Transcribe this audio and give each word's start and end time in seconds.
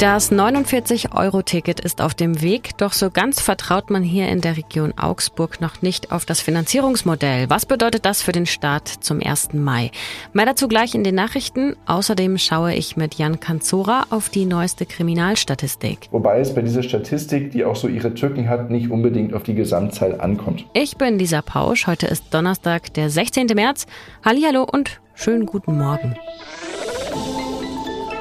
Das 0.00 0.32
49-Euro-Ticket 0.32 1.80
ist 1.80 2.00
auf 2.00 2.14
dem 2.14 2.40
Weg, 2.40 2.70
doch 2.78 2.94
so 2.94 3.10
ganz 3.10 3.42
vertraut 3.42 3.90
man 3.90 4.02
hier 4.02 4.28
in 4.28 4.40
der 4.40 4.56
Region 4.56 4.94
Augsburg 4.96 5.60
noch 5.60 5.82
nicht 5.82 6.10
auf 6.10 6.24
das 6.24 6.40
Finanzierungsmodell. 6.40 7.50
Was 7.50 7.66
bedeutet 7.66 8.06
das 8.06 8.22
für 8.22 8.32
den 8.32 8.46
Start 8.46 8.88
zum 8.88 9.20
1. 9.20 9.52
Mai? 9.52 9.90
Mehr 10.32 10.46
dazu 10.46 10.68
gleich 10.68 10.94
in 10.94 11.04
den 11.04 11.16
Nachrichten. 11.16 11.76
Außerdem 11.84 12.38
schaue 12.38 12.72
ich 12.72 12.96
mit 12.96 13.16
Jan 13.16 13.40
Kanzora 13.40 14.06
auf 14.08 14.30
die 14.30 14.46
neueste 14.46 14.86
Kriminalstatistik. 14.86 16.08
Wobei 16.10 16.40
es 16.40 16.54
bei 16.54 16.62
dieser 16.62 16.82
Statistik, 16.82 17.50
die 17.50 17.66
auch 17.66 17.76
so 17.76 17.86
ihre 17.86 18.14
Tücken 18.14 18.48
hat, 18.48 18.70
nicht 18.70 18.90
unbedingt 18.90 19.34
auf 19.34 19.42
die 19.42 19.54
Gesamtzahl 19.54 20.18
ankommt. 20.18 20.64
Ich 20.72 20.96
bin 20.96 21.18
Lisa 21.18 21.42
Pausch. 21.42 21.86
Heute 21.86 22.06
ist 22.06 22.32
Donnerstag, 22.32 22.94
der 22.94 23.10
16. 23.10 23.48
März. 23.54 23.86
Hallihallo 24.24 24.62
und 24.62 24.98
schönen 25.14 25.44
guten 25.44 25.76
Morgen. 25.76 26.16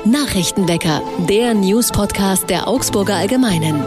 Nachrichtenwecker, 0.05 1.01
der 1.27 1.53
News-Podcast 1.53 2.49
der 2.49 2.69
Augsburger 2.69 3.15
Allgemeinen. 3.15 3.83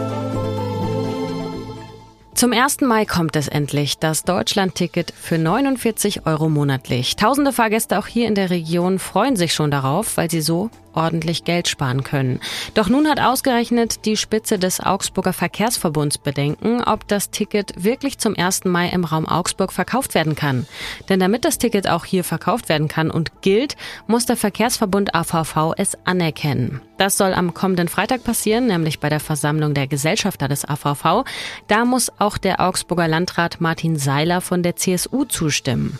Zum 2.35 2.53
1. 2.53 2.81
Mai 2.81 3.05
kommt 3.05 3.35
es 3.35 3.47
endlich, 3.47 3.97
das 3.97 4.23
Deutschland-Ticket 4.23 5.11
für 5.11 5.39
49 5.39 6.27
Euro 6.27 6.49
monatlich. 6.49 7.15
Tausende 7.15 7.51
Fahrgäste 7.51 7.97
auch 7.97 8.05
hier 8.05 8.27
in 8.27 8.35
der 8.35 8.51
Region 8.51 8.99
freuen 8.99 9.35
sich 9.35 9.55
schon 9.55 9.71
darauf, 9.71 10.15
weil 10.17 10.29
sie 10.29 10.41
so 10.41 10.69
ordentlich 10.93 11.43
Geld 11.43 11.67
sparen 11.67 12.03
können. 12.03 12.39
Doch 12.73 12.89
nun 12.89 13.07
hat 13.07 13.19
ausgerechnet 13.19 14.05
die 14.05 14.17
Spitze 14.17 14.59
des 14.59 14.79
Augsburger 14.79 15.33
Verkehrsverbunds 15.33 16.17
Bedenken, 16.17 16.83
ob 16.83 17.07
das 17.07 17.29
Ticket 17.29 17.83
wirklich 17.83 18.17
zum 18.17 18.35
1. 18.37 18.65
Mai 18.65 18.89
im 18.89 19.03
Raum 19.03 19.27
Augsburg 19.27 19.71
verkauft 19.71 20.15
werden 20.15 20.35
kann. 20.35 20.67
Denn 21.09 21.19
damit 21.19 21.45
das 21.45 21.57
Ticket 21.57 21.87
auch 21.87 22.05
hier 22.05 22.23
verkauft 22.23 22.69
werden 22.69 22.87
kann 22.87 23.11
und 23.11 23.41
gilt, 23.41 23.75
muss 24.07 24.25
der 24.25 24.37
Verkehrsverbund 24.37 25.15
AVV 25.15 25.73
es 25.77 25.97
anerkennen. 26.05 26.81
Das 26.97 27.17
soll 27.17 27.33
am 27.33 27.53
kommenden 27.53 27.87
Freitag 27.87 28.23
passieren, 28.23 28.67
nämlich 28.67 28.99
bei 28.99 29.09
der 29.09 29.19
Versammlung 29.19 29.73
der 29.73 29.87
Gesellschafter 29.87 30.47
des 30.47 30.63
AVV. 30.63 31.25
Da 31.67 31.85
muss 31.85 32.11
auch 32.19 32.37
der 32.37 32.61
Augsburger 32.61 33.07
Landrat 33.07 33.59
Martin 33.59 33.97
Seiler 33.97 34.41
von 34.41 34.63
der 34.63 34.75
CSU 34.75 35.25
zustimmen. 35.25 35.99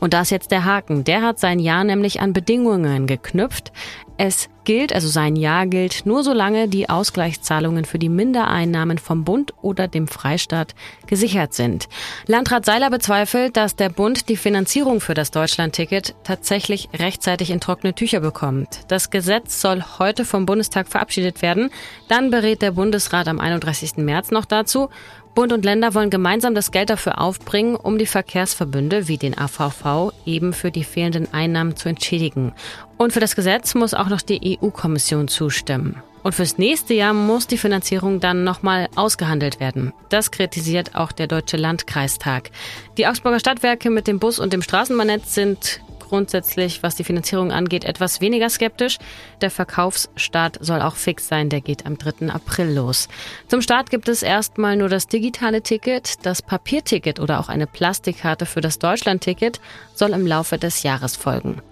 Und 0.00 0.14
da 0.14 0.22
ist 0.22 0.30
jetzt 0.30 0.50
der 0.50 0.64
Haken. 0.64 1.04
Der 1.04 1.22
hat 1.22 1.38
sein 1.38 1.58
Ja 1.58 1.84
nämlich 1.84 2.20
an 2.20 2.32
Bedingungen 2.32 3.06
geknüpft. 3.06 3.72
Es 4.20 4.48
gilt, 4.64 4.92
also 4.92 5.06
sein 5.08 5.36
Ja 5.36 5.64
gilt, 5.64 6.04
nur 6.04 6.24
solange 6.24 6.68
die 6.68 6.90
Ausgleichszahlungen 6.90 7.84
für 7.84 8.00
die 8.00 8.08
Mindereinnahmen 8.08 8.98
vom 8.98 9.22
Bund 9.24 9.54
oder 9.62 9.86
dem 9.86 10.08
Freistaat 10.08 10.74
gesichert 11.06 11.54
sind. 11.54 11.88
Landrat 12.26 12.64
Seiler 12.64 12.90
bezweifelt, 12.90 13.56
dass 13.56 13.76
der 13.76 13.90
Bund 13.90 14.28
die 14.28 14.36
Finanzierung 14.36 15.00
für 15.00 15.14
das 15.14 15.30
Deutschlandticket 15.30 16.16
tatsächlich 16.24 16.88
rechtzeitig 16.92 17.50
in 17.50 17.60
trockene 17.60 17.94
Tücher 17.94 18.18
bekommt. 18.18 18.80
Das 18.88 19.10
Gesetz 19.10 19.60
soll 19.60 19.84
heute 20.00 20.24
vom 20.24 20.46
Bundestag 20.46 20.88
verabschiedet 20.88 21.40
werden. 21.40 21.70
Dann 22.08 22.30
berät 22.30 22.60
der 22.60 22.72
Bundesrat 22.72 23.28
am 23.28 23.38
31. 23.38 23.98
März 23.98 24.32
noch 24.32 24.44
dazu. 24.44 24.90
Bund 25.38 25.52
und 25.52 25.64
Länder 25.64 25.94
wollen 25.94 26.10
gemeinsam 26.10 26.56
das 26.56 26.72
Geld 26.72 26.90
dafür 26.90 27.20
aufbringen, 27.20 27.76
um 27.76 27.96
die 27.96 28.06
Verkehrsverbünde 28.06 29.06
wie 29.06 29.18
den 29.18 29.38
AVV 29.38 30.12
eben 30.26 30.52
für 30.52 30.72
die 30.72 30.82
fehlenden 30.82 31.32
Einnahmen 31.32 31.76
zu 31.76 31.88
entschädigen. 31.88 32.54
Und 32.96 33.12
für 33.12 33.20
das 33.20 33.36
Gesetz 33.36 33.76
muss 33.76 33.94
auch 33.94 34.08
noch 34.08 34.20
die 34.20 34.58
EU-Kommission 34.60 35.28
zustimmen. 35.28 36.02
Und 36.24 36.34
fürs 36.34 36.58
nächste 36.58 36.94
Jahr 36.94 37.12
muss 37.12 37.46
die 37.46 37.56
Finanzierung 37.56 38.18
dann 38.18 38.42
nochmal 38.42 38.88
ausgehandelt 38.96 39.60
werden. 39.60 39.92
Das 40.08 40.32
kritisiert 40.32 40.96
auch 40.96 41.12
der 41.12 41.28
Deutsche 41.28 41.56
Landkreistag. 41.56 42.50
Die 42.96 43.06
Augsburger 43.06 43.38
Stadtwerke 43.38 43.90
mit 43.90 44.08
dem 44.08 44.18
Bus 44.18 44.40
und 44.40 44.52
dem 44.52 44.62
Straßenbahnnetz 44.62 45.36
sind 45.36 45.82
grundsätzlich, 46.08 46.82
was 46.82 46.96
die 46.96 47.04
Finanzierung 47.04 47.52
angeht, 47.52 47.84
etwas 47.84 48.20
weniger 48.20 48.48
skeptisch. 48.50 48.98
Der 49.40 49.50
Verkaufsstart 49.50 50.58
soll 50.60 50.82
auch 50.82 50.96
fix 50.96 51.28
sein, 51.28 51.48
der 51.48 51.60
geht 51.60 51.86
am 51.86 51.98
3. 51.98 52.30
April 52.32 52.74
los. 52.74 53.08
Zum 53.48 53.62
Start 53.62 53.90
gibt 53.90 54.08
es 54.08 54.22
erstmal 54.22 54.76
nur 54.76 54.88
das 54.88 55.06
digitale 55.06 55.62
Ticket. 55.62 56.26
Das 56.26 56.42
Papierticket 56.42 57.20
oder 57.20 57.40
auch 57.40 57.48
eine 57.48 57.66
Plastikkarte 57.66 58.46
für 58.46 58.60
das 58.60 58.78
Deutschlandticket 58.78 59.60
soll 59.94 60.10
im 60.10 60.26
Laufe 60.26 60.58
des 60.58 60.82
Jahres 60.82 61.16
folgen. 61.16 61.62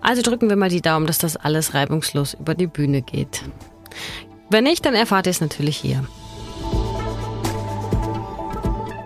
Also 0.00 0.22
drücken 0.22 0.48
wir 0.48 0.56
mal 0.56 0.70
die 0.70 0.82
Daumen, 0.82 1.06
dass 1.06 1.18
das 1.18 1.36
alles 1.36 1.74
reibungslos 1.74 2.34
über 2.34 2.54
die 2.54 2.66
Bühne 2.66 3.02
geht. 3.02 3.42
Wenn 4.50 4.64
nicht, 4.64 4.84
dann 4.86 4.94
erfahrt 4.94 5.26
ihr 5.26 5.30
es 5.30 5.40
natürlich 5.40 5.76
hier. 5.76 6.04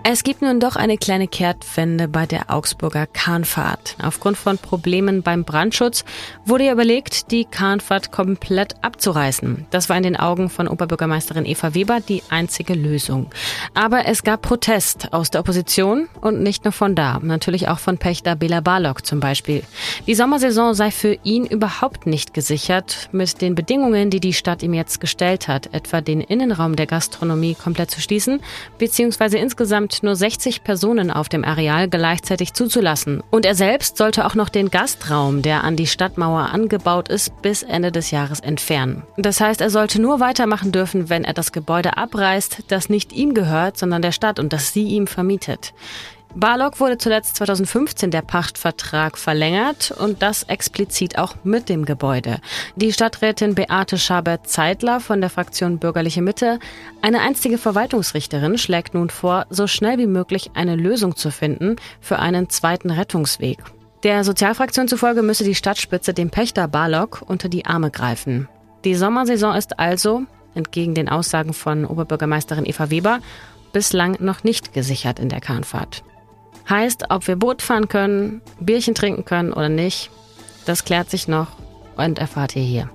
Es 0.05 0.23
gibt 0.23 0.41
nun 0.41 0.59
doch 0.59 0.75
eine 0.75 0.97
kleine 0.97 1.29
Kehrtwende 1.29 2.09
bei 2.09 2.25
der 2.25 2.51
Augsburger 2.51 3.07
Kahnfahrt. 3.07 3.95
Aufgrund 4.03 4.35
von 4.35 4.57
Problemen 4.57 5.23
beim 5.23 5.45
Brandschutz 5.45 6.03
wurde 6.43 6.65
ja 6.65 6.73
überlegt, 6.73 7.31
die 7.31 7.45
Kahnfahrt 7.45 8.11
komplett 8.11 8.75
abzureißen. 8.81 9.65
Das 9.71 9.87
war 9.87 9.95
in 9.95 10.03
den 10.03 10.17
Augen 10.17 10.49
von 10.49 10.67
Oberbürgermeisterin 10.67 11.45
Eva 11.45 11.73
Weber 11.73 12.01
die 12.01 12.21
einzige 12.29 12.73
Lösung. 12.73 13.27
Aber 13.73 14.05
es 14.05 14.23
gab 14.23 14.41
Protest 14.41 15.13
aus 15.13 15.31
der 15.31 15.39
Opposition 15.39 16.09
und 16.19 16.43
nicht 16.43 16.65
nur 16.65 16.73
von 16.73 16.95
da, 16.95 17.19
natürlich 17.23 17.69
auch 17.69 17.79
von 17.79 17.97
Pächter 17.97 18.35
Bela 18.35 18.59
Barlock 18.59 19.05
zum 19.05 19.21
Beispiel. 19.21 19.63
Die 20.05 20.15
Sommersaison 20.15 20.73
sei 20.73 20.91
für 20.91 21.17
ihn 21.23 21.45
überhaupt 21.45 22.07
nicht 22.07 22.33
gesichert 22.33 23.07
mit 23.13 23.39
den 23.39 23.55
Bedingungen, 23.55 24.09
die 24.09 24.19
die 24.19 24.33
Stadt 24.33 24.63
ihm 24.63 24.73
jetzt 24.73 24.99
gestellt 24.99 25.47
hat, 25.47 25.73
etwa 25.73 26.01
den 26.01 26.19
Innenraum 26.19 26.75
der 26.75 26.87
Gastronomie 26.87 27.55
komplett 27.55 27.89
zu 27.89 28.01
schließen, 28.01 28.41
beziehungsweise 28.77 29.37
insgesamt 29.37 29.92
nur 30.01 30.15
60 30.15 30.63
Personen 30.63 31.11
auf 31.11 31.29
dem 31.29 31.43
Areal 31.43 31.87
gleichzeitig 31.87 32.53
zuzulassen. 32.53 33.21
Und 33.29 33.45
er 33.45 33.53
selbst 33.53 33.97
sollte 33.97 34.25
auch 34.25 34.33
noch 34.33 34.49
den 34.49 34.71
Gastraum, 34.71 35.41
der 35.43 35.63
an 35.63 35.75
die 35.75 35.85
Stadtmauer 35.85 36.49
angebaut 36.51 37.09
ist, 37.09 37.41
bis 37.41 37.61
Ende 37.61 37.91
des 37.91 38.09
Jahres 38.09 38.39
entfernen. 38.39 39.03
Das 39.17 39.41
heißt, 39.41 39.61
er 39.61 39.69
sollte 39.69 40.01
nur 40.01 40.19
weitermachen 40.19 40.71
dürfen, 40.71 41.09
wenn 41.09 41.25
er 41.25 41.33
das 41.33 41.51
Gebäude 41.51 41.97
abreißt, 41.97 42.63
das 42.69 42.89
nicht 42.89 43.13
ihm 43.13 43.33
gehört, 43.33 43.77
sondern 43.77 44.01
der 44.01 44.13
Stadt 44.13 44.39
und 44.39 44.53
das 44.53 44.73
sie 44.73 44.85
ihm 44.85 45.05
vermietet. 45.05 45.73
Barlock 46.35 46.79
wurde 46.79 46.97
zuletzt 46.97 47.35
2015 47.35 48.09
der 48.09 48.23
Pachtvertrag 48.23 49.19
verlängert 49.19 49.91
und 49.91 50.23
das 50.23 50.43
explizit 50.43 51.19
auch 51.19 51.35
mit 51.43 51.69
dem 51.69 51.85
Gebäude. 51.85 52.39
Die 52.75 52.91
Stadträtin 52.91 53.53
Beate 53.53 53.99
Schabert-Zeitler 53.99 54.99
von 54.99 55.21
der 55.21 55.29
Fraktion 55.29 55.77
Bürgerliche 55.77 56.23
Mitte, 56.23 56.57
eine 57.03 57.21
einstige 57.21 57.59
Verwaltungsrichterin, 57.59 58.57
schlägt 58.57 58.95
nun 58.95 59.11
vor, 59.11 59.45
so 59.51 59.67
schnell 59.67 59.99
wie 59.99 60.07
möglich 60.07 60.51
eine 60.55 60.75
Lösung 60.75 61.15
zu 61.15 61.29
finden 61.29 61.75
für 62.01 62.17
einen 62.17 62.49
zweiten 62.49 62.89
Rettungsweg. 62.89 63.59
Der 64.01 64.23
Sozialfraktion 64.23 64.87
zufolge 64.87 65.21
müsse 65.21 65.43
die 65.43 65.55
Stadtspitze 65.55 66.15
dem 66.15 66.31
Pächter 66.31 66.67
Barlock 66.67 67.21
unter 67.27 67.47
die 67.47 67.65
Arme 67.65 67.91
greifen. 67.91 68.49
Die 68.85 68.95
Sommersaison 68.95 69.55
ist 69.55 69.79
also, 69.79 70.23
entgegen 70.55 70.95
den 70.95 71.09
Aussagen 71.09 71.53
von 71.53 71.85
Oberbürgermeisterin 71.85 72.65
Eva 72.65 72.89
Weber, 72.89 73.19
bislang 73.71 74.17
noch 74.19 74.43
nicht 74.43 74.73
gesichert 74.73 75.19
in 75.19 75.29
der 75.29 75.39
Kahnfahrt. 75.39 76.03
Heißt, 76.69 77.05
ob 77.09 77.27
wir 77.27 77.35
Boot 77.35 77.61
fahren 77.61 77.87
können, 77.87 78.41
Bierchen 78.59 78.95
trinken 78.95 79.25
können 79.25 79.51
oder 79.53 79.69
nicht, 79.69 80.09
das 80.65 80.85
klärt 80.85 81.09
sich 81.09 81.27
noch 81.27 81.47
und 81.97 82.19
erfahrt 82.19 82.55
ihr 82.55 82.63
hier. 82.63 82.89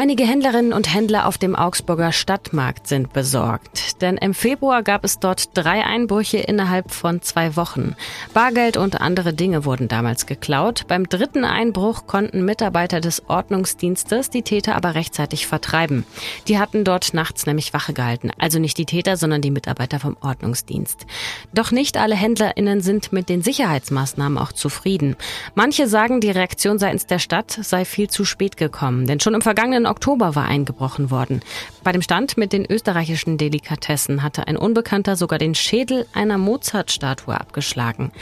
Einige 0.00 0.22
Händlerinnen 0.22 0.72
und 0.72 0.94
Händler 0.94 1.26
auf 1.26 1.38
dem 1.38 1.56
Augsburger 1.56 2.12
Stadtmarkt 2.12 2.86
sind 2.86 3.12
besorgt, 3.12 4.00
denn 4.00 4.16
im 4.16 4.32
Februar 4.32 4.84
gab 4.84 5.04
es 5.04 5.18
dort 5.18 5.58
drei 5.58 5.84
Einbrüche 5.84 6.38
innerhalb 6.38 6.92
von 6.92 7.20
zwei 7.20 7.56
Wochen. 7.56 7.96
Bargeld 8.32 8.76
und 8.76 9.00
andere 9.00 9.34
Dinge 9.34 9.64
wurden 9.64 9.88
damals 9.88 10.26
geklaut. 10.26 10.84
Beim 10.86 11.08
dritten 11.08 11.44
Einbruch 11.44 12.06
konnten 12.06 12.44
Mitarbeiter 12.44 13.00
des 13.00 13.28
Ordnungsdienstes 13.28 14.30
die 14.30 14.42
Täter 14.42 14.76
aber 14.76 14.94
rechtzeitig 14.94 15.48
vertreiben. 15.48 16.06
Die 16.46 16.60
hatten 16.60 16.84
dort 16.84 17.12
nachts 17.12 17.46
nämlich 17.46 17.74
Wache 17.74 17.92
gehalten, 17.92 18.30
also 18.38 18.60
nicht 18.60 18.78
die 18.78 18.86
Täter, 18.86 19.16
sondern 19.16 19.42
die 19.42 19.50
Mitarbeiter 19.50 19.98
vom 19.98 20.16
Ordnungsdienst. 20.20 21.06
Doch 21.52 21.72
nicht 21.72 21.96
alle 21.96 22.14
Händlerinnen 22.14 22.82
sind 22.82 23.12
mit 23.12 23.28
den 23.28 23.42
Sicherheitsmaßnahmen 23.42 24.38
auch 24.38 24.52
zufrieden. 24.52 25.16
Manche 25.56 25.88
sagen, 25.88 26.20
die 26.20 26.30
Reaktion 26.30 26.78
seitens 26.78 27.06
der 27.06 27.18
Stadt 27.18 27.50
sei 27.50 27.84
viel 27.84 28.08
zu 28.08 28.24
spät 28.24 28.56
gekommen, 28.56 29.04
denn 29.04 29.18
schon 29.18 29.34
im 29.34 29.42
vergangenen 29.42 29.87
Oktober 29.88 30.34
war 30.34 30.46
eingebrochen 30.46 31.10
worden. 31.10 31.40
Bei 31.82 31.92
dem 31.92 32.02
Stand 32.02 32.36
mit 32.36 32.52
den 32.52 32.66
österreichischen 32.70 33.38
Delikatessen 33.38 34.22
hatte 34.22 34.46
ein 34.46 34.56
Unbekannter 34.56 35.16
sogar 35.16 35.38
den 35.38 35.54
Schädel 35.54 36.06
einer 36.12 36.38
Mozart-Statue 36.38 37.38
abgeschlagen. 37.38 38.12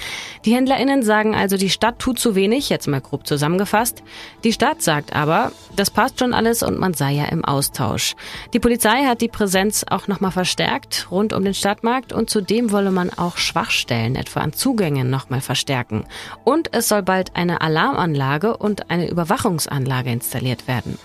Die 0.45 0.55
HändlerInnen 0.55 1.03
sagen 1.03 1.35
also, 1.35 1.57
die 1.57 1.71
Stadt 1.71 1.99
tut 1.99 2.19
zu 2.19 2.35
wenig, 2.35 2.69
jetzt 2.69 2.87
mal 2.87 3.01
grob 3.01 3.27
zusammengefasst. 3.27 4.03
Die 4.45 4.53
Stadt 4.53 4.83
sagt 4.83 5.15
aber, 5.15 5.53
das 5.75 5.91
passt 5.91 6.21
schon 6.21 6.35
alles 6.35 6.63
und 6.63 6.79
man 6.79 6.95
sei 6.95 7.13
ja 7.13 7.25
im 7.27 7.45
Austausch. 7.45 8.15
Die 8.53 8.61
Polizei 8.61 9.05
hat 9.05 9.21
die 9.21 9.29
Präsenz 9.29 9.85
auch 9.89 10.09
nochmal 10.09 10.33
verstärkt 10.33 11.09
rund 11.11 11.33
um 11.33 11.45
den 11.45 11.55
Stadtmarkt 11.55 12.13
und 12.13 12.31
zudem 12.31 12.73
wolle 12.73 12.91
man 12.91 13.11
auch 13.11 13.37
Schwachstellen, 13.37 14.17
etwa 14.17 14.41
an 14.41 14.53
Zugängen, 14.53 15.11
nochmal 15.11 15.41
verstärken. 15.41 16.05
Und 16.45 16.73
es 16.73 16.89
soll 16.89 17.03
bald 17.03 17.35
eine 17.35 17.61
Alarmanlage 17.61 18.57
und 18.57 18.91
eine 18.91 19.09
Überwachungsanlage 19.09 20.11
installiert 20.11 20.69
werden. 20.69 20.99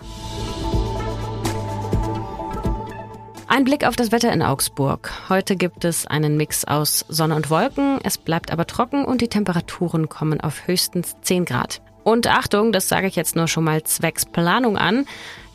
Ein 3.51 3.65
Blick 3.65 3.85
auf 3.85 3.97
das 3.97 4.13
Wetter 4.13 4.31
in 4.31 4.41
Augsburg. 4.41 5.11
Heute 5.27 5.57
gibt 5.57 5.83
es 5.83 6.07
einen 6.07 6.37
Mix 6.37 6.63
aus 6.63 7.03
Sonne 7.09 7.35
und 7.35 7.49
Wolken, 7.49 7.99
es 8.01 8.17
bleibt 8.17 8.49
aber 8.49 8.65
trocken 8.65 9.03
und 9.03 9.19
die 9.19 9.27
Temperaturen 9.27 10.07
kommen 10.07 10.39
auf 10.39 10.67
höchstens 10.67 11.17
10 11.19 11.43
Grad. 11.43 11.81
Und 12.05 12.27
Achtung, 12.27 12.71
das 12.71 12.87
sage 12.87 13.07
ich 13.07 13.17
jetzt 13.17 13.35
nur 13.35 13.49
schon 13.49 13.65
mal 13.65 13.83
zwecks 13.83 14.25
Planung 14.25 14.77
an. 14.77 15.05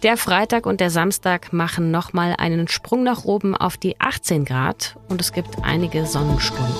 Der 0.02 0.18
Freitag 0.18 0.66
und 0.66 0.78
der 0.80 0.90
Samstag 0.90 1.54
machen 1.54 1.90
nochmal 1.90 2.34
einen 2.36 2.68
Sprung 2.68 3.02
nach 3.02 3.24
oben 3.24 3.56
auf 3.56 3.78
die 3.78 3.98
18 3.98 4.44
Grad 4.44 4.98
und 5.08 5.22
es 5.22 5.32
gibt 5.32 5.64
einige 5.64 6.04
Sonnenstunden. 6.04 6.74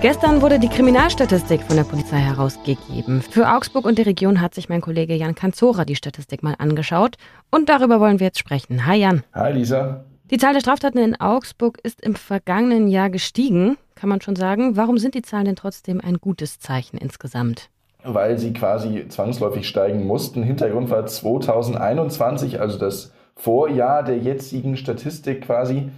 Gestern 0.00 0.42
wurde 0.42 0.60
die 0.60 0.68
Kriminalstatistik 0.68 1.60
von 1.62 1.74
der 1.74 1.82
Polizei 1.82 2.18
herausgegeben. 2.18 3.20
Für 3.20 3.52
Augsburg 3.52 3.84
und 3.84 3.98
die 3.98 4.02
Region 4.02 4.40
hat 4.40 4.54
sich 4.54 4.68
mein 4.68 4.80
Kollege 4.80 5.16
Jan 5.16 5.34
Kanzora 5.34 5.84
die 5.84 5.96
Statistik 5.96 6.44
mal 6.44 6.54
angeschaut 6.56 7.16
und 7.50 7.68
darüber 7.68 7.98
wollen 7.98 8.20
wir 8.20 8.28
jetzt 8.28 8.38
sprechen. 8.38 8.86
Hi 8.86 9.00
Jan. 9.00 9.24
Hi 9.34 9.52
Lisa. 9.52 10.04
Die 10.30 10.38
Zahl 10.38 10.52
der 10.52 10.60
Straftaten 10.60 10.98
in 10.98 11.20
Augsburg 11.20 11.80
ist 11.82 12.00
im 12.00 12.14
vergangenen 12.14 12.86
Jahr 12.86 13.10
gestiegen, 13.10 13.76
kann 13.96 14.08
man 14.08 14.20
schon 14.20 14.36
sagen. 14.36 14.76
Warum 14.76 14.98
sind 14.98 15.16
die 15.16 15.22
Zahlen 15.22 15.46
denn 15.46 15.56
trotzdem 15.56 16.00
ein 16.00 16.18
gutes 16.18 16.60
Zeichen 16.60 16.96
insgesamt? 16.96 17.68
Weil 18.04 18.38
sie 18.38 18.52
quasi 18.52 19.08
zwangsläufig 19.08 19.66
steigen 19.66 20.06
mussten. 20.06 20.44
Hintergrund 20.44 20.90
war 20.90 21.06
2021, 21.06 22.60
also 22.60 22.78
das 22.78 23.12
Vorjahr 23.34 24.04
der 24.04 24.18
jetzigen 24.18 24.76
Statistik 24.76 25.42
quasi 25.42 25.90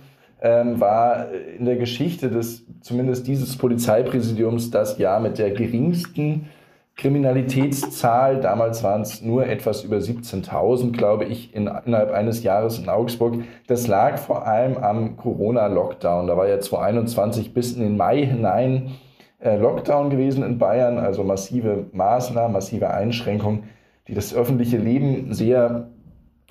ähm, 0.43 0.81
war 0.81 1.27
in 1.59 1.65
der 1.65 1.77
Geschichte 1.77 2.31
des, 2.31 2.65
zumindest 2.81 3.27
dieses 3.27 3.57
Polizeipräsidiums, 3.57 4.71
das 4.71 4.99
Jahr 4.99 5.21
mit 5.21 5.39
der 5.39 5.51
geringsten 5.51 6.47
Kriminalitätszahl. 6.97 8.41
Damals 8.41 8.83
waren 8.83 9.03
es 9.03 9.23
nur 9.23 9.47
etwas 9.47 9.85
über 9.85 9.97
17.000, 9.97 10.93
glaube 10.93 11.25
ich, 11.25 11.55
in, 11.55 11.71
innerhalb 11.85 12.13
eines 12.13 12.43
Jahres 12.43 12.79
in 12.79 12.89
Augsburg. 12.89 13.43
Das 13.67 13.87
lag 13.87 14.19
vor 14.19 14.47
allem 14.47 14.77
am 14.77 15.17
Corona-Lockdown. 15.17 16.27
Da 16.27 16.37
war 16.37 16.49
ja 16.49 16.61
2021 16.61 17.55
bis 17.55 17.73
in 17.73 17.83
den 17.83 17.97
Mai 17.97 18.25
hinein 18.25 18.93
äh, 19.41 19.57
Lockdown 19.57 20.11
gewesen 20.11 20.43
in 20.43 20.59
Bayern, 20.59 20.99
also 20.99 21.25
massive 21.25 21.87
Maßnahmen, 21.93 22.53
massive 22.53 22.91
Einschränkungen, 22.91 23.65
die 24.07 24.15
das 24.15 24.35
öffentliche 24.35 24.77
Leben 24.77 25.33
sehr 25.33 25.89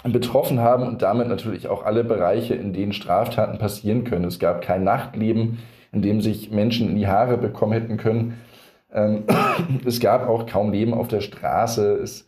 betroffen 0.04 0.60
haben 0.60 0.88
und 0.88 1.01
damit 1.01 1.28
natürlich 1.28 1.68
auch 1.68 1.86
alle 1.86 2.04
Bereiche, 2.04 2.56
in 2.56 2.74
denen 2.74 2.94
Straftaten 2.94 3.57
passieren 3.57 4.06
können. 4.06 4.25
Es 4.25 4.40
gab 4.40 4.62
kein 4.62 4.84
Nachtleben, 4.84 5.60
in 5.92 6.01
dem 6.01 6.22
sich 6.22 6.51
Menschen 6.51 6.90
in 6.90 6.96
die 6.96 7.07
Haare 7.07 7.38
bekommen 7.38 7.74
hätten 7.74 7.98
können. 7.98 8.40
Ähm, 8.94 9.24
es 9.86 10.00
gab 10.00 10.28
auch 10.28 10.46
kaum 10.46 10.72
Leben 10.72 10.94
auf 10.94 11.07
der 11.07 11.22
Straße. 11.22 11.96
Es 11.96 12.28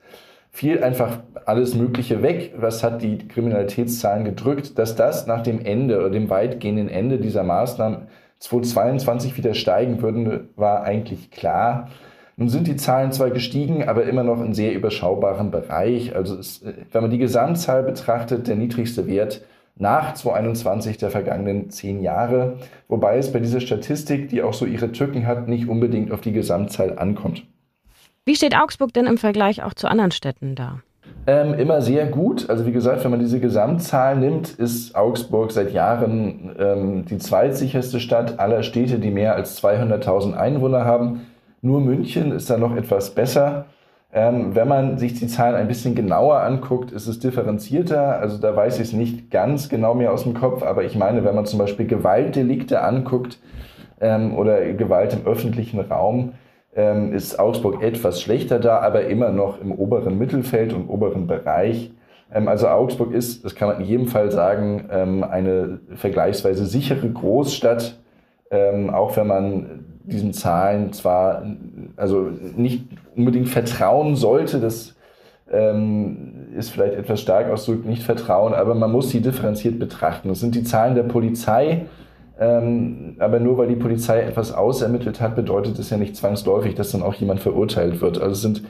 fiel 0.51 0.83
einfach 0.83 1.19
alles 1.45 1.75
Mögliche 1.75 2.21
weg. 2.21 2.53
Was 2.57 2.83
hat 2.83 3.01
die 3.01 3.17
Kriminalitätszahlen 3.19 4.25
gedrückt? 4.25 4.77
Dass 4.77 4.95
das 4.95 5.25
nach 5.25 5.41
dem 5.41 5.63
Ende 5.63 5.99
oder 5.99 6.09
dem 6.09 6.29
weitgehenden 6.29 6.89
Ende 6.89 7.19
dieser 7.19 7.43
Maßnahmen 7.43 8.07
2022 8.39 9.37
wieder 9.37 9.53
steigen 9.53 10.01
würde, 10.01 10.49
war 10.55 10.83
eigentlich 10.83 11.31
klar. 11.31 11.87
Nun 12.41 12.49
sind 12.49 12.65
die 12.65 12.75
Zahlen 12.75 13.11
zwar 13.11 13.29
gestiegen, 13.29 13.87
aber 13.87 14.05
immer 14.05 14.23
noch 14.23 14.41
in 14.41 14.55
sehr 14.55 14.73
überschaubarem 14.73 15.51
Bereich. 15.51 16.15
Also 16.15 16.39
es, 16.39 16.65
wenn 16.91 17.03
man 17.03 17.11
die 17.11 17.19
Gesamtzahl 17.19 17.83
betrachtet, 17.83 18.47
der 18.47 18.55
niedrigste 18.55 19.05
Wert 19.05 19.43
nach 19.75 20.15
2021 20.15 20.97
der 20.97 21.11
vergangenen 21.11 21.69
zehn 21.69 22.01
Jahre, 22.01 22.57
wobei 22.87 23.19
es 23.19 23.31
bei 23.31 23.37
dieser 23.37 23.59
Statistik, 23.59 24.29
die 24.29 24.41
auch 24.41 24.55
so 24.55 24.65
ihre 24.65 24.91
Tücken 24.91 25.27
hat, 25.27 25.47
nicht 25.47 25.69
unbedingt 25.69 26.11
auf 26.11 26.21
die 26.21 26.31
Gesamtzahl 26.31 26.97
ankommt. 26.97 27.43
Wie 28.25 28.35
steht 28.35 28.57
Augsburg 28.57 28.91
denn 28.91 29.05
im 29.05 29.19
Vergleich 29.19 29.61
auch 29.61 29.75
zu 29.75 29.87
anderen 29.87 30.09
Städten 30.09 30.55
da? 30.55 30.79
Ähm, 31.27 31.53
immer 31.53 31.83
sehr 31.83 32.07
gut. 32.07 32.49
Also 32.49 32.65
wie 32.65 32.71
gesagt, 32.71 33.03
wenn 33.03 33.11
man 33.11 33.19
diese 33.19 33.39
Gesamtzahl 33.39 34.17
nimmt, 34.17 34.49
ist 34.49 34.95
Augsburg 34.95 35.51
seit 35.51 35.73
Jahren 35.73 36.55
ähm, 36.57 37.05
die 37.05 37.19
zweitsicherste 37.19 37.99
Stadt 37.99 38.39
aller 38.39 38.63
Städte, 38.63 38.97
die 38.97 39.11
mehr 39.11 39.35
als 39.35 39.63
200.000 39.63 40.33
Einwohner 40.33 40.85
haben. 40.85 41.27
Nur 41.61 41.79
München 41.79 42.31
ist 42.31 42.49
da 42.49 42.57
noch 42.57 42.75
etwas 42.75 43.11
besser. 43.11 43.65
Ähm, 44.13 44.55
wenn 44.55 44.67
man 44.67 44.97
sich 44.97 45.13
die 45.13 45.27
Zahlen 45.27 45.55
ein 45.55 45.67
bisschen 45.67 45.95
genauer 45.95 46.41
anguckt, 46.41 46.91
ist 46.91 47.07
es 47.07 47.19
differenzierter. 47.19 48.19
Also 48.19 48.39
da 48.39 48.55
weiß 48.55 48.77
ich 48.77 48.87
es 48.87 48.93
nicht 48.93 49.31
ganz 49.31 49.69
genau 49.69 49.93
mehr 49.93 50.11
aus 50.11 50.23
dem 50.23 50.33
Kopf, 50.33 50.63
aber 50.63 50.83
ich 50.83 50.97
meine, 50.97 51.23
wenn 51.23 51.35
man 51.35 51.45
zum 51.45 51.59
Beispiel 51.59 51.85
Gewaltdelikte 51.85 52.81
anguckt 52.81 53.39
ähm, 54.01 54.35
oder 54.35 54.73
Gewalt 54.73 55.13
im 55.13 55.25
öffentlichen 55.25 55.79
Raum, 55.79 56.33
ähm, 56.75 57.13
ist 57.13 57.39
Augsburg 57.39 57.81
etwas 57.81 58.21
schlechter 58.21 58.59
da, 58.59 58.79
aber 58.79 59.05
immer 59.05 59.29
noch 59.29 59.61
im 59.61 59.71
oberen 59.71 60.17
Mittelfeld 60.17 60.73
und 60.73 60.89
oberen 60.89 61.27
Bereich. 61.27 61.91
Ähm, 62.33 62.47
also 62.47 62.67
Augsburg 62.67 63.13
ist, 63.13 63.45
das 63.45 63.55
kann 63.55 63.69
man 63.69 63.79
in 63.79 63.85
jedem 63.85 64.07
Fall 64.07 64.31
sagen, 64.31 64.89
ähm, 64.91 65.23
eine 65.23 65.79
vergleichsweise 65.95 66.65
sichere 66.65 67.09
Großstadt, 67.09 67.99
ähm, 68.49 68.89
auch 68.89 69.15
wenn 69.15 69.27
man 69.27 69.85
diesen 70.11 70.33
Zahlen 70.33 70.93
zwar 70.93 71.43
also 71.95 72.29
nicht 72.55 72.85
unbedingt 73.15 73.49
vertrauen 73.49 74.15
sollte, 74.15 74.59
das 74.59 74.95
ähm, 75.51 76.47
ist 76.57 76.71
vielleicht 76.71 76.95
etwas 76.95 77.21
stark 77.21 77.49
ausgedrückt, 77.49 77.85
nicht 77.85 78.03
vertrauen, 78.03 78.53
aber 78.53 78.75
man 78.75 78.91
muss 78.91 79.09
sie 79.09 79.21
differenziert 79.21 79.79
betrachten. 79.79 80.29
Das 80.29 80.39
sind 80.39 80.55
die 80.55 80.63
Zahlen 80.63 80.95
der 80.95 81.03
Polizei, 81.03 81.85
ähm, 82.39 83.15
aber 83.19 83.39
nur 83.39 83.57
weil 83.57 83.67
die 83.67 83.75
Polizei 83.75 84.21
etwas 84.21 84.53
ausermittelt 84.53 85.19
hat, 85.21 85.35
bedeutet 85.35 85.77
es 85.77 85.89
ja 85.89 85.97
nicht 85.97 86.15
zwangsläufig, 86.15 86.75
dass 86.75 86.91
dann 86.91 87.03
auch 87.03 87.13
jemand 87.13 87.39
verurteilt 87.39 88.01
wird. 88.01 88.19
Also 88.19 88.33
es 88.33 88.41
sind 88.41 88.63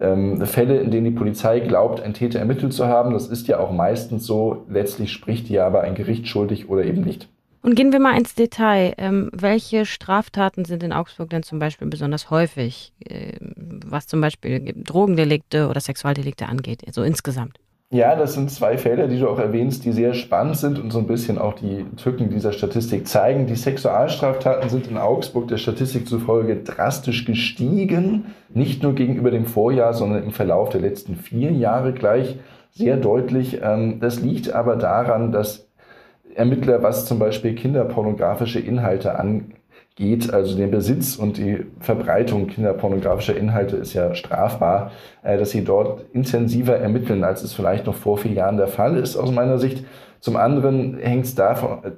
ähm, 0.00 0.44
Fälle, 0.46 0.78
in 0.78 0.90
denen 0.90 1.04
die 1.06 1.18
Polizei 1.18 1.60
glaubt, 1.60 2.00
einen 2.00 2.14
Täter 2.14 2.38
ermittelt 2.38 2.72
zu 2.72 2.86
haben. 2.86 3.12
Das 3.12 3.28
ist 3.28 3.48
ja 3.48 3.58
auch 3.58 3.72
meistens 3.72 4.26
so. 4.26 4.64
Letztlich 4.68 5.12
spricht 5.12 5.48
die 5.48 5.58
aber 5.58 5.82
ein 5.82 5.94
Gericht 5.94 6.28
schuldig 6.28 6.68
oder 6.68 6.84
eben 6.84 7.02
nicht. 7.02 7.28
Und 7.62 7.74
gehen 7.74 7.92
wir 7.92 8.00
mal 8.00 8.16
ins 8.16 8.34
Detail. 8.34 8.94
Ähm, 8.98 9.30
welche 9.32 9.84
Straftaten 9.84 10.64
sind 10.64 10.82
in 10.82 10.92
Augsburg 10.92 11.30
denn 11.30 11.42
zum 11.42 11.58
Beispiel 11.58 11.88
besonders 11.88 12.30
häufig, 12.30 12.92
äh, 13.04 13.32
was 13.40 14.06
zum 14.06 14.20
Beispiel 14.20 14.74
Drogendelikte 14.76 15.68
oder 15.68 15.80
Sexualdelikte 15.80 16.46
angeht, 16.46 16.82
so 16.92 17.02
insgesamt? 17.02 17.58
Ja, 17.90 18.14
das 18.16 18.34
sind 18.34 18.50
zwei 18.50 18.76
Felder, 18.76 19.08
die 19.08 19.18
du 19.18 19.30
auch 19.30 19.38
erwähnst, 19.38 19.86
die 19.86 19.92
sehr 19.92 20.12
spannend 20.12 20.58
sind 20.58 20.78
und 20.78 20.90
so 20.90 20.98
ein 20.98 21.06
bisschen 21.06 21.38
auch 21.38 21.54
die 21.54 21.86
Tücken 21.96 22.28
dieser 22.28 22.52
Statistik 22.52 23.08
zeigen. 23.08 23.46
Die 23.46 23.56
Sexualstraftaten 23.56 24.68
sind 24.68 24.88
in 24.88 24.98
Augsburg 24.98 25.48
der 25.48 25.56
Statistik 25.56 26.06
zufolge 26.06 26.56
drastisch 26.56 27.24
gestiegen, 27.24 28.26
nicht 28.50 28.82
nur 28.82 28.94
gegenüber 28.94 29.30
dem 29.30 29.46
Vorjahr, 29.46 29.94
sondern 29.94 30.22
im 30.22 30.32
Verlauf 30.32 30.68
der 30.68 30.82
letzten 30.82 31.16
vier 31.16 31.50
Jahre 31.50 31.94
gleich 31.94 32.36
sehr 32.72 32.98
deutlich. 32.98 33.60
Ähm, 33.62 34.00
das 34.00 34.20
liegt 34.20 34.52
aber 34.52 34.76
daran, 34.76 35.32
dass 35.32 35.67
Ermittler, 36.38 36.82
was 36.82 37.06
zum 37.06 37.18
Beispiel 37.18 37.54
kinderpornografische 37.54 38.60
Inhalte 38.60 39.18
angeht, 39.18 40.32
also 40.32 40.56
den 40.56 40.70
Besitz 40.70 41.16
und 41.16 41.36
die 41.36 41.66
Verbreitung 41.80 42.46
kinderpornografischer 42.46 43.36
Inhalte 43.36 43.76
ist 43.76 43.94
ja 43.94 44.14
strafbar, 44.14 44.92
äh, 45.22 45.36
dass 45.36 45.50
sie 45.50 45.64
dort 45.64 46.04
intensiver 46.12 46.76
ermitteln, 46.76 47.24
als 47.24 47.42
es 47.42 47.52
vielleicht 47.52 47.86
noch 47.86 47.94
vor 47.94 48.18
vier 48.18 48.32
Jahren 48.32 48.56
der 48.56 48.68
Fall 48.68 48.96
ist, 48.96 49.16
aus 49.16 49.32
meiner 49.32 49.58
Sicht. 49.58 49.84
Zum 50.20 50.36
anderen 50.36 50.98
hängt 50.98 51.26
es 51.26 51.36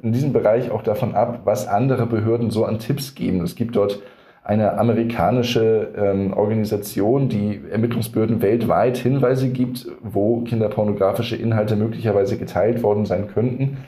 in 0.02 0.12
diesem 0.12 0.32
Bereich 0.32 0.70
auch 0.70 0.82
davon 0.82 1.14
ab, 1.14 1.40
was 1.44 1.66
andere 1.66 2.06
Behörden 2.06 2.50
so 2.50 2.64
an 2.64 2.78
Tipps 2.78 3.14
geben. 3.14 3.42
Es 3.42 3.56
gibt 3.56 3.76
dort 3.76 4.02
eine 4.42 4.78
amerikanische 4.78 5.88
ähm, 5.96 6.32
Organisation, 6.32 7.28
die 7.28 7.60
Ermittlungsbehörden 7.70 8.42
weltweit 8.42 8.96
Hinweise 8.96 9.50
gibt, 9.50 9.86
wo 10.02 10.40
kinderpornografische 10.42 11.36
Inhalte 11.36 11.76
möglicherweise 11.76 12.36
geteilt 12.36 12.82
worden 12.82 13.04
sein 13.04 13.28
könnten. 13.28 13.78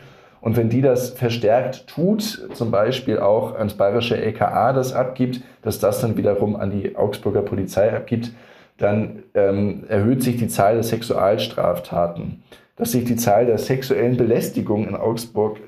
Und 0.42 0.56
wenn 0.56 0.68
die 0.68 0.82
das 0.82 1.10
verstärkt 1.10 1.86
tut, 1.86 2.48
zum 2.52 2.72
Beispiel 2.72 3.20
auch 3.20 3.54
ans 3.54 3.74
bayerische 3.74 4.16
LKA 4.16 4.72
das 4.72 4.92
abgibt, 4.92 5.40
dass 5.62 5.78
das 5.78 6.00
dann 6.00 6.16
wiederum 6.16 6.56
an 6.56 6.72
die 6.72 6.96
Augsburger 6.96 7.42
Polizei 7.42 7.94
abgibt, 7.94 8.32
dann 8.76 9.22
ähm, 9.34 9.84
erhöht 9.88 10.24
sich 10.24 10.36
die 10.36 10.48
Zahl 10.48 10.74
der 10.74 10.82
Sexualstraftaten. 10.82 12.42
Dass 12.74 12.90
sich 12.90 13.04
die 13.04 13.14
Zahl 13.14 13.46
der 13.46 13.58
sexuellen 13.58 14.16
Belästigungen 14.16 14.88
in 14.88 14.96
Augsburg 14.96 15.58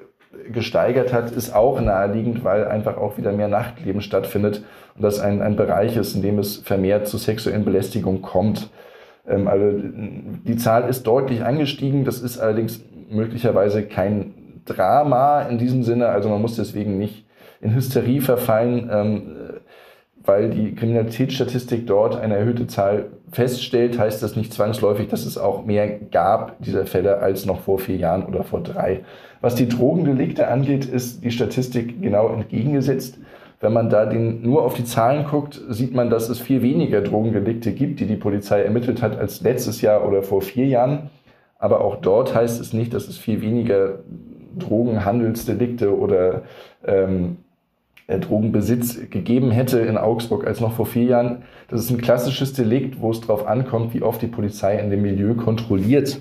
gesteigert 0.53 1.13
hat, 1.13 1.31
ist 1.31 1.55
auch 1.55 1.81
naheliegend, 1.81 2.43
weil 2.43 2.67
einfach 2.67 2.97
auch 2.97 3.17
wieder 3.17 3.31
mehr 3.33 3.49
Nachtleben 3.49 4.01
stattfindet 4.01 4.65
und 4.97 5.03
das 5.05 5.21
ein, 5.21 5.41
ein 5.41 5.55
Bereich 5.55 5.97
ist, 5.97 6.17
in 6.17 6.23
dem 6.23 6.41
es 6.41 6.57
vermehrt 6.57 7.07
zu 7.07 7.17
sexuellen 7.17 7.65
Belästigungen 7.65 8.23
kommt. 8.23 8.71
Ähm, 9.29 9.47
also 9.47 9.71
die 9.79 10.57
Zahl 10.57 10.89
ist 10.89 11.05
deutlich 11.05 11.45
angestiegen, 11.45 12.05
das 12.05 12.21
ist 12.21 12.39
allerdings 12.39 12.81
möglicherweise 13.09 13.85
kein 13.85 14.35
Drama 14.65 15.43
in 15.43 15.59
diesem 15.59 15.83
Sinne. 15.83 16.09
Also 16.09 16.29
man 16.29 16.41
muss 16.41 16.57
deswegen 16.57 16.99
nicht 16.99 17.27
in 17.61 17.75
Hysterie 17.75 18.21
verfallen, 18.21 18.91
ähm, 18.93 19.23
weil 20.25 20.51
die 20.51 20.75
Kriminalitätsstatistik 20.75 21.87
dort 21.87 22.17
eine 22.17 22.37
erhöhte 22.37 22.67
Zahl 22.67 23.07
feststellt, 23.31 23.99
heißt 23.99 24.23
das 24.23 24.37
nicht 24.37 24.53
zwangsläufig, 24.53 25.09
dass 25.09 25.27
es 25.27 25.37
auch 25.37 25.65
mehr 25.65 25.89
gab 25.89 26.63
dieser 26.63 26.87
Fälle 26.87 27.19
als 27.19 27.45
noch 27.47 27.61
vor 27.61 27.79
vier 27.79 27.97
Jahren 27.97 28.25
oder 28.25 28.45
vor 28.45 28.63
drei. 28.63 29.05
Was 29.41 29.55
die 29.55 29.69
Drogendelikte 29.69 30.49
angeht, 30.49 30.87
ist 30.87 31.25
die 31.25 31.31
Statistik 31.31 32.01
genau 32.01 32.29
entgegengesetzt. 32.29 33.19
Wenn 33.61 33.73
man 33.73 33.91
da 33.91 34.07
den, 34.07 34.43
nur 34.43 34.63
auf 34.63 34.75
die 34.75 34.85
Zahlen 34.85 35.27
guckt, 35.27 35.61
sieht 35.69 35.95
man, 35.95 36.11
dass 36.11 36.29
es 36.29 36.41
viel 36.41 36.63
weniger 36.63 37.01
Drogendelikte 37.01 37.73
gibt, 37.73 38.01
die 38.01 38.07
die 38.07 38.17
Polizei 38.17 38.63
ermittelt 38.63 39.03
hat, 39.03 39.19
als 39.19 39.41
letztes 39.43 39.81
Jahr 39.81 40.07
oder 40.07 40.23
vor 40.23 40.43
vier 40.43 40.67
Jahren. 40.67 41.11
Aber 41.59 41.81
auch 41.81 41.97
dort 41.97 42.35
heißt 42.35 42.61
es 42.61 42.73
nicht, 42.73 42.95
dass 42.95 43.09
es 43.09 43.17
viel 43.17 43.41
weniger 43.41 44.01
Drogenhandelsdelikte 44.59 45.97
oder 45.97 46.43
ähm, 46.87 47.39
äh, 48.07 48.19
Drogenbesitz 48.19 49.11
gegeben 49.11 49.51
hätte 49.51 49.81
in 49.81 49.97
Augsburg 49.97 50.47
als 50.47 50.61
noch 50.61 50.73
vor 50.73 50.87
vier 50.87 51.05
Jahren. 51.05 51.43
Das 51.69 51.81
ist 51.81 51.91
ein 51.91 52.01
klassisches 52.01 52.53
Delikt, 52.53 53.01
wo 53.01 53.11
es 53.11 53.21
darauf 53.21 53.47
ankommt, 53.47 53.95
wie 53.95 54.03
oft 54.03 54.21
die 54.21 54.27
Polizei 54.27 54.79
in 54.79 54.91
dem 54.91 55.03
Milieu 55.03 55.35
kontrolliert. 55.35 56.21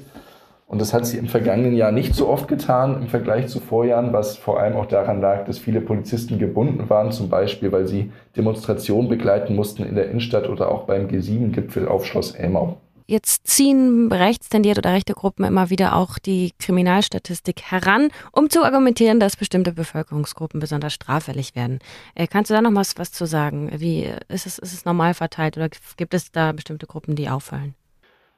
Und 0.66 0.82
das 0.82 0.94
hat 0.94 1.06
sie 1.06 1.18
im 1.18 1.28
vergangenen 1.28 1.76
Jahr 1.76 1.92
nicht 1.92 2.16
so 2.16 2.30
oft 2.30 2.48
getan 2.48 3.02
im 3.02 3.08
Vergleich 3.08 3.48
zu 3.48 3.60
Vorjahren, 3.60 4.14
was 4.14 4.38
vor 4.38 4.60
allem 4.60 4.76
auch 4.76 4.88
daran 4.88 5.22
lag, 5.22 5.46
dass 5.46 5.60
viele 5.60 5.82
Polizisten 5.82 6.40
gebunden 6.40 6.90
waren, 6.90 7.12
zum 7.12 7.30
Beispiel, 7.30 7.72
weil 7.72 7.86
sie 7.86 8.12
Demonstrationen 8.36 9.10
begleiten 9.10 9.56
mussten 9.56 9.84
in 9.84 9.96
der 9.96 10.10
Innenstadt 10.10 10.50
oder 10.50 10.72
auch 10.72 10.86
beim 10.86 11.08
G7-Gipfel 11.08 11.88
auf 11.88 12.06
Schloss 12.06 12.32
Elmau. 12.32 12.78
Jetzt 13.06 13.48
ziehen 13.48 14.12
rechtstendiert 14.12 14.78
oder 14.78 14.92
rechte 14.92 15.14
Gruppen 15.14 15.46
immer 15.46 15.70
wieder 15.70 15.96
auch 15.96 16.20
die 16.20 16.54
Kriminalstatistik 16.60 17.62
heran, 17.64 18.10
um 18.32 18.50
zu 18.50 18.64
argumentieren, 18.64 19.20
dass 19.20 19.36
bestimmte 19.36 19.74
Bevölkerungsgruppen 19.74 20.60
besonders 20.60 20.94
straffällig 20.94 21.56
werden. 21.56 21.80
Äh, 22.16 22.28
kannst 22.28 22.50
du 22.50 22.56
da 22.56 22.62
noch 22.62 22.76
was, 22.76 22.98
was 22.98 23.12
zu 23.12 23.26
sagen? 23.26 23.72
Wie 23.76 24.10
ist 24.30 24.46
es, 24.46 24.58
ist 24.60 24.74
es 24.74 24.86
normal 24.86 25.14
verteilt 25.14 25.58
oder 25.58 25.70
gibt 25.98 26.14
es 26.14 26.32
da 26.32 26.52
bestimmte 26.52 26.88
Gruppen, 26.88 27.16
die 27.16 27.30
auffallen? 27.30 27.76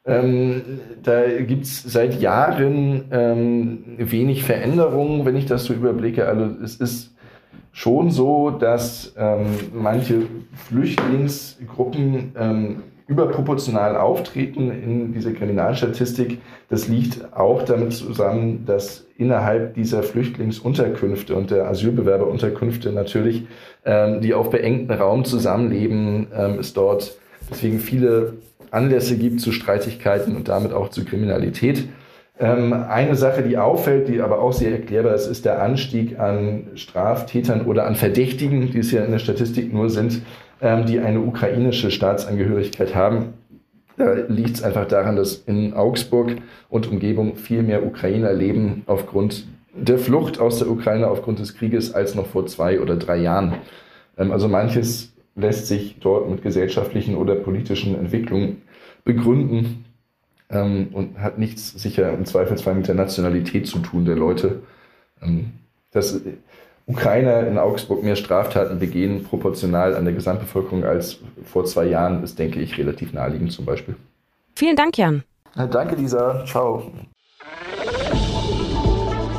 Ähm, 0.05 0.61
da 1.01 1.27
gibt 1.41 1.63
es 1.63 1.81
seit 1.81 2.21
Jahren 2.21 3.05
ähm, 3.11 3.83
wenig 3.97 4.43
Veränderungen, 4.43 5.25
wenn 5.25 5.35
ich 5.35 5.47
das 5.47 5.65
so 5.65 5.73
überblicke. 5.73 6.27
Also 6.27 6.45
es 6.63 6.75
ist 6.75 7.15
schon 7.71 8.11
so, 8.11 8.51
dass 8.51 9.13
ähm, 9.17 9.47
manche 9.73 10.27
Flüchtlingsgruppen 10.67 12.33
ähm, 12.37 12.83
überproportional 13.07 13.95
auftreten 13.97 14.71
in 14.71 15.13
dieser 15.13 15.31
Kriminalstatistik. 15.31 16.39
Das 16.69 16.87
liegt 16.87 17.33
auch 17.35 17.63
damit 17.63 17.93
zusammen, 17.93 18.65
dass 18.65 19.05
innerhalb 19.17 19.75
dieser 19.75 20.01
Flüchtlingsunterkünfte 20.01 21.35
und 21.35 21.51
der 21.51 21.67
Asylbewerberunterkünfte 21.67 22.91
natürlich, 22.91 23.45
ähm, 23.85 24.21
die 24.21 24.33
auf 24.33 24.49
beengten 24.49 24.91
Raum 24.91 25.23
zusammenleben, 25.23 26.27
ähm, 26.35 26.59
es 26.59 26.73
dort 26.73 27.17
deswegen 27.51 27.79
viele 27.79 28.33
Anlässe 28.71 29.17
gibt 29.17 29.39
zu 29.39 29.51
Streitigkeiten 29.51 30.35
und 30.35 30.47
damit 30.47 30.73
auch 30.73 30.89
zu 30.89 31.05
Kriminalität. 31.05 31.87
Ähm, 32.37 32.73
eine 32.73 33.15
Sache, 33.15 33.43
die 33.43 33.57
auffällt, 33.57 34.09
die 34.09 34.19
aber 34.19 34.39
auch 34.41 34.51
sehr 34.51 34.71
erklärbar 34.71 35.15
ist, 35.15 35.27
ist 35.27 35.45
der 35.45 35.61
Anstieg 35.61 36.19
an 36.19 36.67
Straftätern 36.75 37.65
oder 37.65 37.87
an 37.87 37.95
Verdächtigen, 37.95 38.71
die 38.71 38.79
es 38.79 38.91
ja 38.91 39.05
in 39.05 39.11
der 39.11 39.19
Statistik 39.19 39.73
nur 39.73 39.89
sind, 39.89 40.21
ähm, 40.61 40.85
die 40.85 40.99
eine 40.99 41.21
ukrainische 41.21 41.91
Staatsangehörigkeit 41.91 42.93
haben. 42.93 43.35
Da 43.97 44.11
liegt 44.27 44.57
es 44.57 44.63
einfach 44.63 44.85
daran, 44.85 45.15
dass 45.15 45.35
in 45.35 45.73
Augsburg 45.73 46.35
und 46.69 46.91
Umgebung 46.91 47.37
viel 47.37 47.63
mehr 47.63 47.85
Ukrainer 47.85 48.33
leben 48.33 48.83
aufgrund 48.87 49.47
der 49.73 49.97
Flucht 49.97 50.39
aus 50.39 50.59
der 50.59 50.69
Ukraine 50.69 51.07
aufgrund 51.07 51.39
des 51.39 51.55
Krieges 51.55 51.93
als 51.93 52.15
noch 52.15 52.27
vor 52.27 52.45
zwei 52.47 52.81
oder 52.81 52.97
drei 52.97 53.17
Jahren. 53.17 53.55
Ähm, 54.17 54.31
also 54.33 54.49
manches 54.49 55.13
lässt 55.35 55.67
sich 55.67 55.97
dort 56.01 56.29
mit 56.29 56.41
gesellschaftlichen 56.41 57.15
oder 57.15 57.35
politischen 57.35 57.97
Entwicklungen 57.97 58.61
begründen 59.05 59.85
ähm, 60.49 60.89
und 60.93 61.19
hat 61.19 61.37
nichts 61.37 61.71
sicher 61.71 62.13
im 62.13 62.25
Zweifelsfall 62.25 62.75
mit 62.75 62.87
der 62.87 62.95
Nationalität 62.95 63.67
zu 63.67 63.79
tun 63.79 64.05
der 64.05 64.15
Leute. 64.15 64.61
Ähm, 65.21 65.53
dass 65.91 66.21
Ukrainer 66.87 67.47
in 67.47 67.57
Augsburg 67.57 68.03
mehr 68.03 68.15
Straftaten 68.15 68.79
begehen, 68.79 69.23
proportional 69.23 69.95
an 69.95 70.05
der 70.05 70.13
Gesamtbevölkerung 70.13 70.83
als 70.83 71.19
vor 71.45 71.65
zwei 71.65 71.85
Jahren, 71.85 72.23
ist, 72.23 72.37
denke 72.37 72.59
ich, 72.59 72.77
relativ 72.77 73.13
naheliegend 73.13 73.51
zum 73.51 73.65
Beispiel. 73.65 73.95
Vielen 74.55 74.75
Dank, 74.75 74.97
Jan. 74.97 75.23
Ja, 75.55 75.67
danke, 75.67 75.95
Lisa. 75.95 76.45
Ciao. 76.45 76.91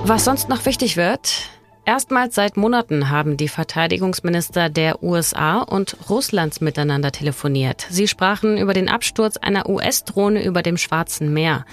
Was 0.04 0.24
sonst 0.24 0.48
noch 0.48 0.64
wichtig 0.66 0.96
wird, 0.96 1.50
Erstmals 1.86 2.34
seit 2.34 2.56
Monaten 2.56 3.10
haben 3.10 3.36
die 3.36 3.46
Verteidigungsminister 3.46 4.70
der 4.70 5.04
USA 5.04 5.60
und 5.60 5.96
Russlands 6.10 6.60
miteinander 6.60 7.12
telefoniert. 7.12 7.86
Sie 7.88 8.08
sprachen 8.08 8.58
über 8.58 8.74
den 8.74 8.88
Absturz 8.88 9.36
einer 9.36 9.68
US-Drohne 9.68 10.44
über 10.44 10.64
dem 10.64 10.78
Schwarzen 10.78 11.32
Meer. 11.32 11.64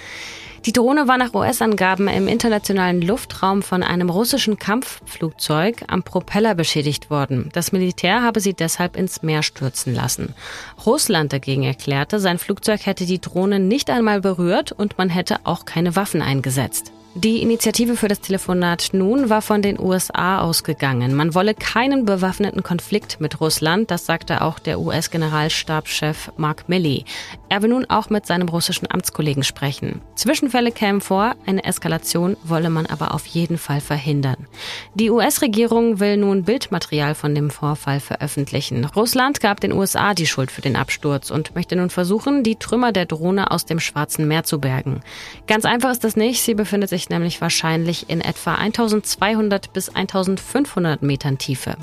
Die 0.66 0.72
Drohne 0.72 1.08
war 1.08 1.18
nach 1.18 1.34
US-Angaben 1.34 2.08
im 2.08 2.26
internationalen 2.26 3.02
Luftraum 3.02 3.60
von 3.60 3.82
einem 3.82 4.08
russischen 4.08 4.58
Kampfflugzeug 4.58 5.84
am 5.88 6.02
Propeller 6.02 6.54
beschädigt 6.54 7.10
worden. 7.10 7.50
Das 7.52 7.72
Militär 7.72 8.22
habe 8.22 8.40
sie 8.40 8.54
deshalb 8.54 8.96
ins 8.96 9.22
Meer 9.22 9.42
stürzen 9.42 9.94
lassen. 9.94 10.34
Russland 10.86 11.34
dagegen 11.34 11.64
erklärte, 11.64 12.18
sein 12.18 12.38
Flugzeug 12.38 12.86
hätte 12.86 13.04
die 13.04 13.20
Drohne 13.20 13.60
nicht 13.60 13.90
einmal 13.90 14.22
berührt 14.22 14.72
und 14.72 14.96
man 14.96 15.10
hätte 15.10 15.36
auch 15.44 15.66
keine 15.66 15.96
Waffen 15.96 16.22
eingesetzt. 16.22 16.92
Die 17.16 17.42
Initiative 17.42 17.94
für 17.94 18.08
das 18.08 18.20
Telefonat 18.22 18.88
nun 18.92 19.30
war 19.30 19.40
von 19.40 19.62
den 19.62 19.78
USA 19.78 20.40
ausgegangen. 20.40 21.14
Man 21.14 21.32
wolle 21.32 21.54
keinen 21.54 22.04
bewaffneten 22.04 22.64
Konflikt 22.64 23.20
mit 23.20 23.40
Russland, 23.40 23.92
das 23.92 24.04
sagte 24.04 24.42
auch 24.42 24.58
der 24.58 24.80
US-Generalstabschef 24.80 26.32
Mark 26.36 26.68
Milley. 26.68 27.04
Er 27.48 27.62
will 27.62 27.70
nun 27.70 27.88
auch 27.88 28.10
mit 28.10 28.26
seinem 28.26 28.48
russischen 28.48 28.90
Amtskollegen 28.90 29.44
sprechen. 29.44 30.00
Zwischenfälle 30.54 30.70
kämen 30.70 31.00
vor, 31.00 31.34
eine 31.46 31.64
Eskalation 31.64 32.36
wolle 32.44 32.70
man 32.70 32.86
aber 32.86 33.12
auf 33.12 33.26
jeden 33.26 33.58
Fall 33.58 33.80
verhindern. 33.80 34.36
Die 34.94 35.10
US-Regierung 35.10 35.98
will 35.98 36.16
nun 36.16 36.44
Bildmaterial 36.44 37.16
von 37.16 37.34
dem 37.34 37.50
Vorfall 37.50 37.98
veröffentlichen. 37.98 38.84
Russland 38.84 39.40
gab 39.40 39.58
den 39.58 39.72
USA 39.72 40.14
die 40.14 40.28
Schuld 40.28 40.52
für 40.52 40.60
den 40.60 40.76
Absturz 40.76 41.32
und 41.32 41.56
möchte 41.56 41.74
nun 41.74 41.90
versuchen, 41.90 42.44
die 42.44 42.54
Trümmer 42.54 42.92
der 42.92 43.06
Drohne 43.06 43.50
aus 43.50 43.64
dem 43.64 43.80
Schwarzen 43.80 44.28
Meer 44.28 44.44
zu 44.44 44.60
bergen. 44.60 45.00
Ganz 45.48 45.64
einfach 45.64 45.90
ist 45.90 46.04
das 46.04 46.14
nicht. 46.14 46.40
Sie 46.40 46.54
befindet 46.54 46.88
sich 46.88 47.08
nämlich 47.08 47.40
wahrscheinlich 47.40 48.08
in 48.08 48.20
etwa 48.20 48.54
1200 48.54 49.72
bis 49.72 49.88
1500 49.88 51.02
Metern 51.02 51.36
Tiefe. 51.36 51.76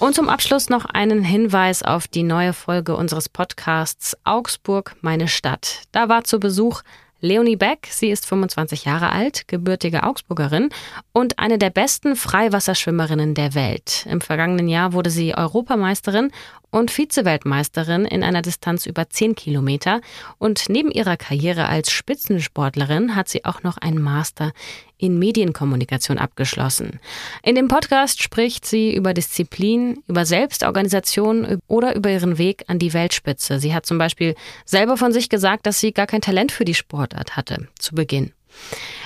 Und 0.00 0.14
zum 0.14 0.30
Abschluss 0.30 0.70
noch 0.70 0.86
einen 0.86 1.22
Hinweis 1.22 1.82
auf 1.82 2.08
die 2.08 2.22
neue 2.22 2.54
Folge 2.54 2.96
unseres 2.96 3.28
Podcasts 3.28 4.16
Augsburg, 4.24 4.96
meine 5.02 5.28
Stadt. 5.28 5.82
Da 5.92 6.08
war 6.08 6.24
zu 6.24 6.40
Besuch 6.40 6.80
Leonie 7.20 7.56
Beck, 7.56 7.86
sie 7.90 8.08
ist 8.08 8.24
25 8.24 8.86
Jahre 8.86 9.12
alt, 9.12 9.46
gebürtige 9.46 10.04
Augsburgerin 10.04 10.70
und 11.12 11.38
eine 11.38 11.58
der 11.58 11.68
besten 11.68 12.16
Freiwasserschwimmerinnen 12.16 13.34
der 13.34 13.54
Welt. 13.54 14.06
Im 14.08 14.22
vergangenen 14.22 14.68
Jahr 14.68 14.94
wurde 14.94 15.10
sie 15.10 15.34
Europameisterin 15.34 16.30
und 16.70 16.90
Vizeweltmeisterin 16.96 18.04
in 18.04 18.22
einer 18.22 18.42
Distanz 18.42 18.86
über 18.86 19.08
10 19.08 19.34
Kilometer. 19.34 20.00
Und 20.38 20.68
neben 20.68 20.90
ihrer 20.90 21.16
Karriere 21.16 21.68
als 21.68 21.90
Spitzensportlerin 21.90 23.16
hat 23.16 23.28
sie 23.28 23.44
auch 23.44 23.62
noch 23.62 23.76
einen 23.76 24.00
Master 24.00 24.52
in 24.98 25.18
Medienkommunikation 25.18 26.18
abgeschlossen. 26.18 27.00
In 27.42 27.54
dem 27.54 27.68
Podcast 27.68 28.22
spricht 28.22 28.66
sie 28.66 28.94
über 28.94 29.14
Disziplin, 29.14 30.02
über 30.06 30.26
Selbstorganisation 30.26 31.60
oder 31.68 31.96
über 31.96 32.10
ihren 32.10 32.38
Weg 32.38 32.64
an 32.68 32.78
die 32.78 32.92
Weltspitze. 32.92 33.58
Sie 33.58 33.74
hat 33.74 33.86
zum 33.86 33.98
Beispiel 33.98 34.34
selber 34.64 34.96
von 34.96 35.12
sich 35.12 35.28
gesagt, 35.28 35.66
dass 35.66 35.80
sie 35.80 35.92
gar 35.92 36.06
kein 36.06 36.20
Talent 36.20 36.52
für 36.52 36.64
die 36.64 36.74
Sportart 36.74 37.36
hatte 37.36 37.68
zu 37.78 37.94
Beginn. 37.94 38.32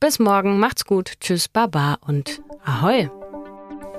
Bis 0.00 0.18
morgen, 0.18 0.58
macht's 0.58 0.86
gut, 0.86 1.12
tschüss, 1.20 1.46
baba 1.48 1.98
und 2.06 2.40
ahoi. 2.64 3.10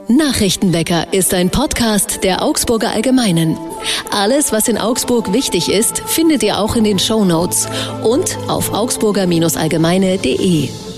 Nachrichtenwecker 0.08 1.14
ist 1.14 1.36
ein 1.36 1.52
Podcast 1.52 2.24
der 2.24 2.42
Augsburger 2.42 2.90
Allgemeinen. 2.92 3.56
Alles, 4.10 4.52
was 4.52 4.68
in 4.68 4.80
Augsburg 4.80 5.32
wichtig 5.32 5.72
ist, 5.72 6.00
findet 6.00 6.42
ihr 6.44 6.58
auch 6.58 6.76
in 6.76 6.84
den 6.84 6.98
Show 6.98 7.24
Notes 7.24 7.68
und 8.04 8.36
auf 8.48 8.74
augsburger-allgemeine.de. 8.74 10.91